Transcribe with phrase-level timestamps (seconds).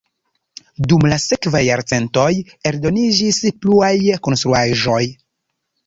[0.93, 2.27] Dum la sekvaj jarcentoj
[2.73, 3.95] aldoniĝis pluaj
[4.29, 5.03] konstruaĵoj.